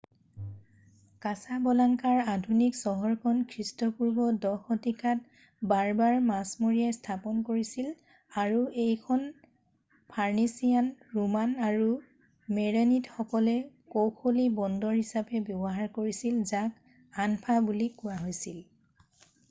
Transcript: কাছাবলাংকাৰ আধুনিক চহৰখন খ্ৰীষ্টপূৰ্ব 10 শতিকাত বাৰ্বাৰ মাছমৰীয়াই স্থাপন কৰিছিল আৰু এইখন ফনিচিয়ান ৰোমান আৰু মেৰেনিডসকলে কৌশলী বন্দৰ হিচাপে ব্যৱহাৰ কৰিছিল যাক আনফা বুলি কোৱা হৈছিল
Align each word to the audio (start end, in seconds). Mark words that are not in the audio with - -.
কাছাবলাংকাৰ 1.25 2.21
আধুনিক 2.31 2.77
চহৰখন 2.77 3.41
খ্ৰীষ্টপূৰ্ব 3.51 4.25
10 4.45 4.53
শতিকাত 4.69 5.67
বাৰ্বাৰ 5.73 6.15
মাছমৰীয়াই 6.29 6.95
স্থাপন 6.97 7.43
কৰিছিল 7.51 7.91
আৰু 8.45 8.63
এইখন 8.85 9.21
ফনিচিয়ান 10.15 10.89
ৰোমান 11.19 11.53
আৰু 11.69 11.85
মেৰেনিডসকলে 12.59 13.57
কৌশলী 13.99 14.49
বন্দৰ 14.63 14.99
হিচাপে 15.03 15.45
ব্যৱহাৰ 15.53 15.93
কৰিছিল 16.01 16.43
যাক 16.55 17.23
আনফা 17.29 17.63
বুলি 17.71 17.93
কোৱা 18.03 18.21
হৈছিল 18.27 18.61